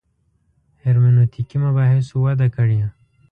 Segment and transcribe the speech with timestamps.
[0.83, 2.79] هرمنوتیکي مباحثو وده کړې.